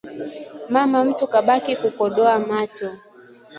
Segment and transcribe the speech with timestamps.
[0.69, 2.91] Mama mtu kabaki kukodoa macho